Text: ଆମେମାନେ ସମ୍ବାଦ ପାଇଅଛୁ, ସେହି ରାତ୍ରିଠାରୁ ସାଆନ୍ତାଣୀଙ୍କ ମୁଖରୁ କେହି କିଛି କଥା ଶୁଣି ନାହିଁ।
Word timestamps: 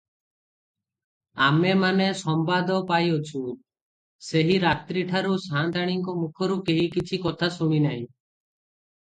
ଆମେମାନେ 1.47 2.07
ସମ୍ବାଦ 2.21 2.77
ପାଇଅଛୁ, 2.93 3.43
ସେହି 4.29 4.57
ରାତ୍ରିଠାରୁ 4.65 5.37
ସାଆନ୍ତାଣୀଙ୍କ 5.45 6.17
ମୁଖରୁ 6.25 6.59
କେହି 6.73 6.89
କିଛି 6.99 7.23
କଥା 7.29 7.53
ଶୁଣି 7.61 7.85
ନାହିଁ। 7.87 8.03